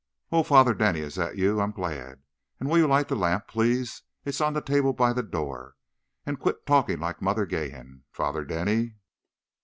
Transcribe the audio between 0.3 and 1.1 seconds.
"Oh, Father Denny,